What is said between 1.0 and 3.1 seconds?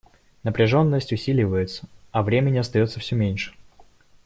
усиливается, а времени остается